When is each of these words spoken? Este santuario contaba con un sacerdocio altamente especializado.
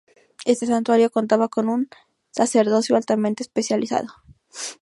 Este 0.45 0.65
santuario 0.65 1.11
contaba 1.11 1.47
con 1.47 1.69
un 1.69 1.87
sacerdocio 2.31 2.95
altamente 2.95 3.43
especializado. 3.43 4.07